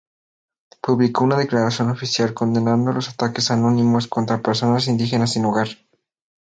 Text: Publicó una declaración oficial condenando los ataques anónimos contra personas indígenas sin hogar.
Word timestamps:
Publicó 0.81 1.23
una 1.23 1.37
declaración 1.37 1.91
oficial 1.91 2.33
condenando 2.33 2.91
los 2.91 3.07
ataques 3.07 3.51
anónimos 3.51 4.07
contra 4.07 4.41
personas 4.41 4.87
indígenas 4.87 5.33
sin 5.33 5.45
hogar. 5.45 5.67